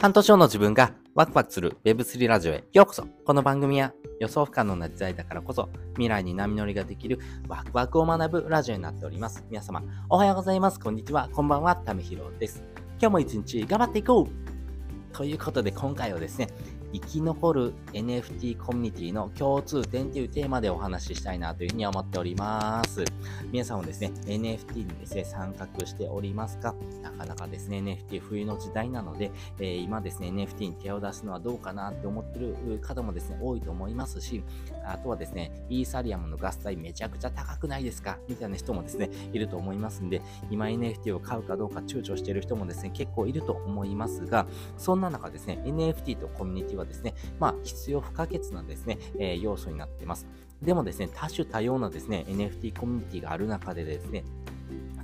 [0.00, 9.44] 半年後の自分がワクワクする Web3 ラジオへようこそこの番組は予想不可能な時代だからこそ未来に波乗りができるワクワクを学ぶラジオになっております。
[9.50, 10.78] 皆様おはようございます。
[10.78, 11.28] こんにちは。
[11.32, 11.74] こんばんは。
[11.74, 12.62] ためひろです。
[13.00, 16.46] 今日も一日頑張っていこうということで今回はですね、
[16.92, 23.04] 生き残る NFT コミュニティの共通点というテーマでお話ししたいなというふうに思っております。
[23.52, 26.74] 皆さんもですね、NFT にですね、参画しておりますか？
[27.02, 34.42] なかなかですね、NFT 冬の時代なので、えー、今ですね、NFT に手を出すのはどうかなって思ってる方もですね、多いと思いますし、
[34.86, 38.18] あとはですね、イーサリアムのガス代めちゃくちゃ高くないですか？
[38.28, 44.46] みたいな人もですね、いると思いますんで、今 NFT を買うかどうか躊躇している人もですね、結構いると思いますが、
[44.76, 50.26] そんな中ですね、NFT とコミュニティはですね、まあ、必要不可欠なですね、えー、要素になっています。
[50.62, 54.24] でもですね、多種多様なですね、NFT コミュニティがある中でですね、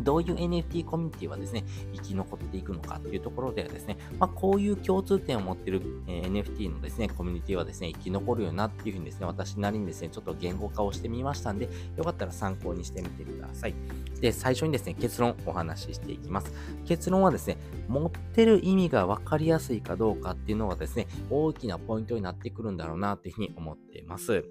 [0.01, 1.65] どういう NFT コミュニティはですね、
[1.95, 13.75] 生き残っていくのかっていうところではですね、まあ、こういう共通点を持っている、えー、NFT のですね、コミュニティはですね、生き残るよなっていうふうにですね、私なりにですね、ちょっと言語化をしてみましたんで、よかったら参考にしてみてください。
[14.21, 16.53] で、最初にですね、結論お話ししていきます。
[16.85, 17.57] 結論はですね、
[17.89, 24.45] 持ってる意味が分かりやすいかどうかっていうのがですね、大きなポイントになってくるんだろうなっていうふうに思っています。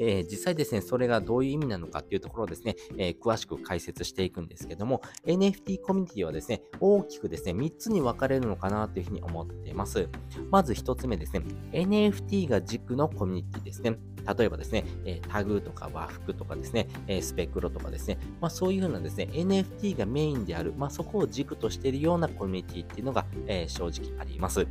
[0.00, 10.08] えー、実際ですね、それがどういう意味なのかっていうところをですね、えー、詳しく解説していくんですけども、NFT コミュニティはですね、大きくですね、3つに分かれるのかなというふうに思っています。
[10.50, 13.98] まず1つ目ですね、NFT が軸のコミュニティですね。
[14.36, 24.66] 例えばですね、え、タグとか和服とかですね、え、スペクロとかですね、まあ、そういうふうなですね、NFT がメインである、まあ、そこを軸としているようなコミュニティっていうのが、えー、正直あります。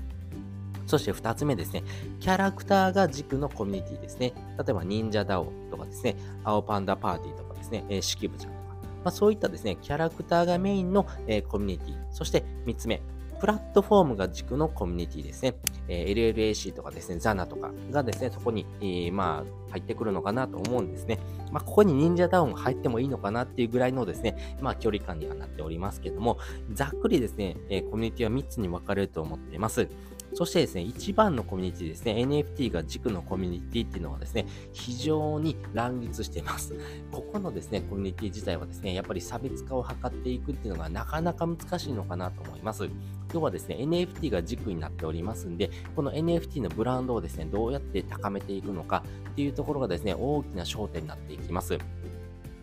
[0.85, 1.83] そして2つ目ですね、
[2.19, 4.33] キャラクターが軸のコミュニティですね。
[4.57, 12.11] 例えば、忍者ダオとかですね、青パンダパーティーとかですね、えー、式部ちゃんとか、まあ、そういったですね、キャラクターがメインの、えー、コミュニティ。
[12.11, 13.01] そして3つ目、
[13.41, 15.55] プラットフォームが軸のコミュニティですね。
[15.87, 21.17] え、LLAC とかですね、ZANA とかがですね、そこに、えー、まあ、入ってくるのかなと思うんですね。
[21.51, 26.37] まあ、ここに忍者ダウンが入ってもいいのかなっていうぐらいのですね、まあ、距離感にはなっておりますけども、
[26.73, 29.87] ざっくりですね、え、コミュニティは3つに分かれると思っています。
[30.33, 36.73] そしてですね、一番のコミュニティですね、NFT が軸のコミュニティっていうのはですね、非常に乱立しています。
[37.11, 42.89] ここのですね、コミュニティ自体はですね、やっぱり差別化を図っていくっていうのがなかなか難しいのかなと思います。
[43.31, 51.77] 今日はですね、NFT が軸になっておりますんで、この NFT のブランドをですね、どうやって高めていくのかっていうところがですね、大きな焦点になっていきます。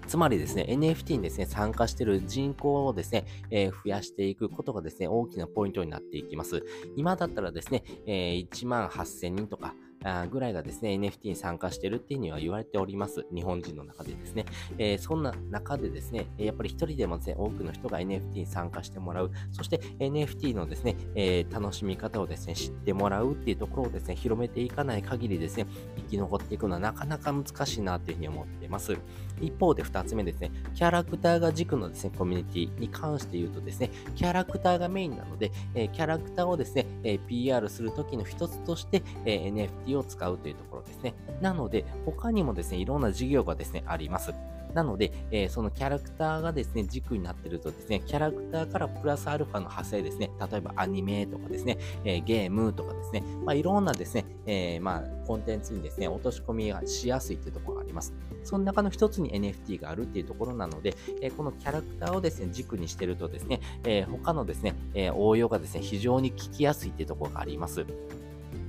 [0.07, 6.65] つまりですね、NFT にですね、参加している人口をですね、えー、増やしていくことがですね、大きなポイントになっていきます。
[6.97, 9.75] 今だったらですね、えー、1万8000人とか、
[10.31, 13.27] ぐらいがですね、NFT に参加してるっていうには言われております。
[13.35, 14.45] 日本人の中でですね。
[14.79, 19.31] えー、そんな中でですね、やっぱり一人でもですね、多くの人が NFT に参加してもらう。
[19.53, 25.67] そして NFT のですね、えー、楽しみ方をですね、知ってもらうっていうところをですね、広めていかない限りですね、
[25.97, 28.97] 生き残っていくのはなかなか難しいなっていうふうに思っています。
[29.41, 41.15] 一方で二つ目ですね、キャラクターが軸のですね、コミュニティに関して言うとですね、キャラクターがメインなので、えー、キャラクターをですね、え PR するときの一つとして、え NFT を使うというところですね。
[41.41, 44.33] なので、他にもですね、いろんな事業がですね、あります。
[44.75, 58.13] なので、えー、そのキャラクターがですね、軸になってるとですね、キャラクターからプラスアルファの派生ですね、例えばアニメとかですね、えー、ゲームとかですね、まあ、いろんなですね、えー、まあ、コンテンツにですね、落とし込みがしやすいというところがあります。
[58.45, 67.85] その中の一つに NFT があるっていうところなので、えこのキャラクターをですね、軸にしてるとですね、え他のですね、え応用がですね、非常に効きやすいっていうところがあります。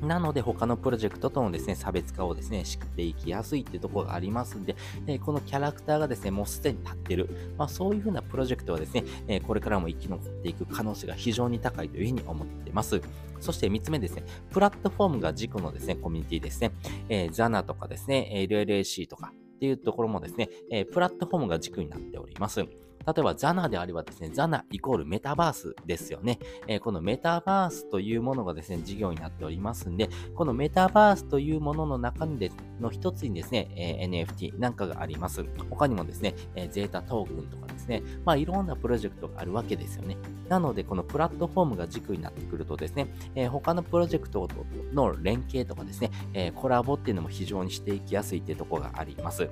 [0.02, 4.76] なので他のプロジェクトとのですね、差別化をですね、知っていきやすいっていうところがありますんで、
[5.08, 7.54] えこのキャラクターがですね、もうすでに立ってる。
[7.58, 13.02] まあそういうふうなプロジェクトはですね、えこれからも生き残っていく可能性が非常に高いというふうに思っています。
[13.42, 16.72] そして3つ目ですね、プラットフォームが軸のですね、コミュニティですね、
[17.10, 22.66] えー、ZANA とかですね、LLAC とかっていうところもですね、えプラットフォームが軸になっております。
[23.10, 26.38] 例えば ZANA であればですね、ZANA イコールメタバースですよね。
[26.68, 35.44] えー、このメタバースというものがですね、事業になっておりますんで、このメタバースというものの中にでの一つにですね、えー、NFT なんかがあります。
[35.72, 40.16] 他にもですね、えー、ゼータトークンとかですね、まあいろんなプロジェクトがあるわけですよね。
[40.48, 49.50] なので、このプラットフォームが軸になってくるとですね、えー、他のプロジェクトとの連携とかですね、え、コラボっていうのも非常にしていきやすいっていうところがあります。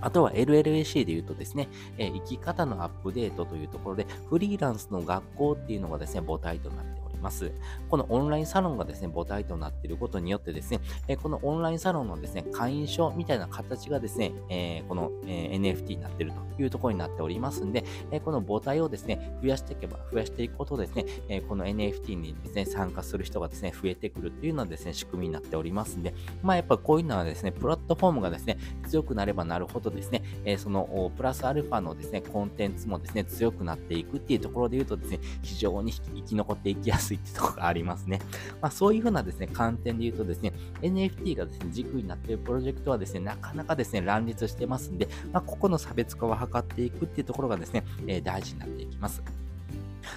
[0.00, 1.68] あとは LLAC で言うとですね、
[1.98, 7.52] えー、生き方のアップデートというところで、フリーランスの学校っていうのがですね、母体となっております。
[7.88, 28.58] このオンラインサロンがですね、母体となっていることによってですね、えこのオンラインサロンのですね、会員証みたいな形がですね、え、この、え、NFT になっているというところになっておりますんで、えこの母体をですね、増やしていけば、増やしていくことですね、えこの NFT にですね、参加する人がですね、増えてくるっていうのはですね、仕組みになっておりますんで、まあやっぱこういうのはですね、プラットフォームがですね、
[28.88, 38.20] 強くなればなるほどですね、えそのプラスアルファのですね、コンテンツもですね、強くなっていくっていうところで言うとですね、非常に生き残っていきやすいってとこがありますね。
[38.62, 49.22] まあそういうふうなですね、観点で言うとですね、NFT がですね、軸になっているプロジェクトはですね、なかなかですね、乱立してますんで、まあここの差別化を図っていくっていうところがですね、えー、大事になっていきます。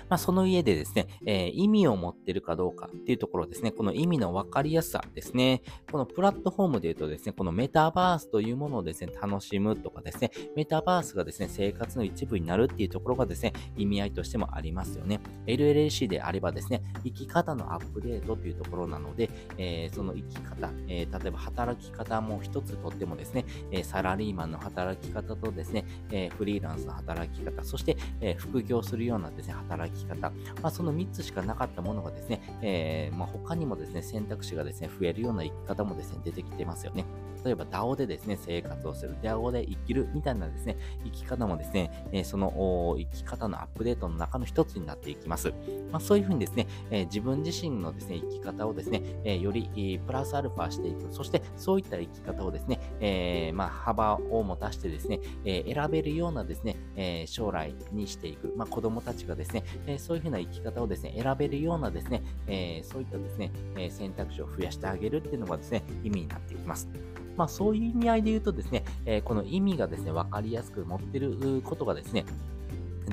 [0.10, 5.62] まあ、その家でですね、えー、意味を持ってるかどうかっていうところですね、この意味の分かりやすさですね、
[5.92, 15.20] このプラットフォームで言うとですね、このメタバースというものをですね、楽しむとかですね、メタバースがですね、生活の一部になるっていうところがですね、意味合いとしてもありますよね。
[15.46, 37.06] LLC であればですね、生き方のアップデートというところなので、えー、その生き方、えー、例えば働き方も一つとってもですね、えサラリーマンの働き方とですね、えフリーランスの働き方、そして、え副業するようなですね、働きき方、まあ、その3つしかなかったものがですね、えー、まあ、他にもですね、選択肢がですね、増えるような生き方もですね、出てきてますよね。
[37.48, 45.54] 例えば DAO でですね、生活をする、DAO で生きるみたいなですね、生き方もですね、え、その生き方のアップデートの中の一つになっていきます。
[45.90, 51.08] まあ、そういうふうにですね、え、自分自身のですね、生き方をですね、え、より、プラスアルファしていく。
[51.12, 58.54] そしてそういった生き方をですね、え、まあ、幅を持たしてですね、え、選べるようなですね、え、将来にしていく。
[58.58, 66.88] まあ、子供たちがですね、え、そういうふうな生き方をですね、選べるようなですね、え、そういったですね、え選択肢を増やしてあげるっていうのがですね、意味になってきます。
[67.38, 72.26] まあ、そういう意味合いで言うとですね、えこの意味がですね、分かりやすく持ってることがですね、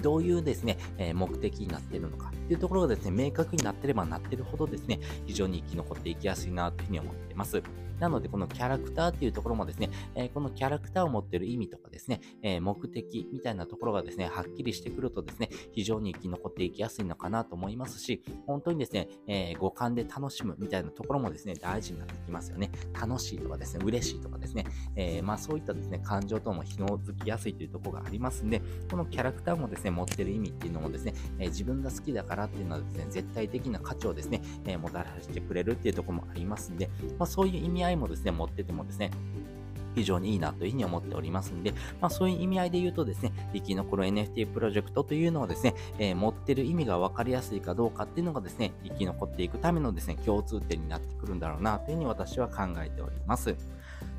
[0.03, 2.33] どういうですね、え目的になっているのか。
[2.45, 7.63] っていうところがですね、明確になってればなってるほどですね、非常に生き残っていきやすいなというふうに思ってます。
[8.01, 22.71] なので、このキャラクターっていうところもですね、えー、このキャラクターを持ってる意味とかですね、えー、目的みたいなところがですね、はっきりしてくるとですね、非常に生き残っていきやすいのかなと思いますし、本当にですね、えー、五感で楽しむみたいなところもですね、大事になってきますよね。
[23.01, 28.61] 楽しいとかですね、嬉しいとかですね、えまあそういったですね、感情とも紐づきやすいというところがありますんで、
[28.91, 39.13] このキャラクターもですね、持ってる意味っていうのもですね、え自分が好きだからっていうのはですね、絶対的な価値をですね、えもたらしてくれるっていうところもありますんで、まあそういう意味合いもですね、持っててもですね、
[39.95, 53.57] 非常にいいなというふうに思っておりますんで、まあそういう意味合いで言うとですね、生き残る NFT プロジェクトというのはですね、えー、持ってる意味が分かりやすいかどうかっていうのがですね、生き残っていくためのですね、共通点になってくるんだろうなというふうに私は考えております。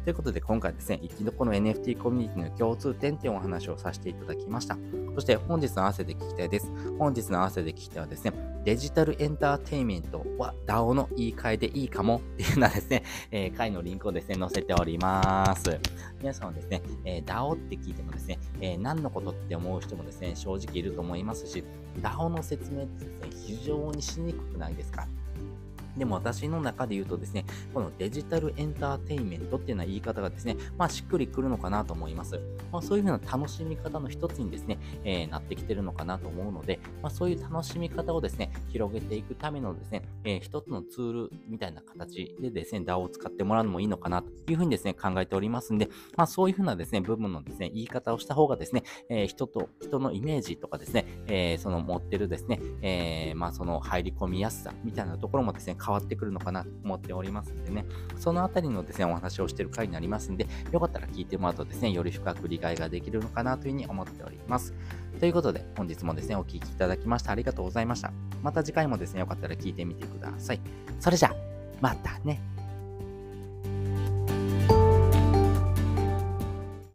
[0.06, 4.78] ということで今回ですね、生き残る NFT コミュニティの共通点というお話をさせていただきました。
[5.16, 6.72] そして本日の合わせで聞きたいです。
[7.00, 8.32] 本日の合わせで聞きたいはですね、
[8.64, 15.80] デジタルエンターテインメントは DAO の言い換えでいいかもっていうようなですね、えー、回のリンクをですね、載せております。
[16.20, 21.64] 皆さんはですね、えー、DAO って聞いてもですね、えー、何のことって思う人もですね、正直いると思いますし、
[22.04, 25.08] DAO の説明ってですね、非常にしにくくないですか？
[25.98, 32.40] でも私の中で言うとですね、このデジタルエンターテインメントっていうような言い方がですね、まあしっくりくるのかなと思います。
[32.72, 57.86] まあ、そういうふうな楽しみ方の一つにですね、えー、なってきてるのかなと思うので、まあ、そういう楽しみ方をですね、広げていくためのですね、えー、一つのツールみたいな形でですね、DAO を使ってもらうのもいいのかなというふうにですね、考えておりますんで、まあそういうふうなですね、部分のですね、言い方をした方がですね、えー、人と、人のイメージとかですね、えー、その持ってるですね、えー、まあその入り込みやすさみたいなところもですね、変わってくるのかなと思っておりますんでね、
[58.18, 64.74] そのあたりのですね、お話をしている回になりますんで、よかったら聞いてもらうとですね、より深く理解ができるのかなというふうに思っております。
[65.20, 68.12] ということで、本日もですね、お聴きいただきましてありがとうございました。
[68.44, 70.62] また次回もですね、よかったら聞いてみてください。
[71.00, 71.36] それじゃあ、
[71.82, 72.55] またね。